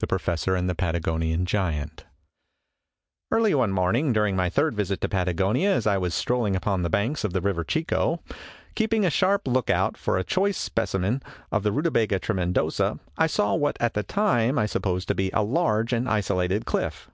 [0.00, 2.04] THE PROFESSOR AND THE PATAGONIAN GIANT
[3.30, 6.90] EARLY one morning during my third visit to Patagonia, as I was strolling upon the
[6.90, 8.20] banks of the River Chico,
[8.74, 13.54] keeping a sharp lookout for a choice specimen of the Rutabaga Tremen dosa, I saw
[13.54, 17.08] what, at the time, I supposed to be a large and isolated cliff.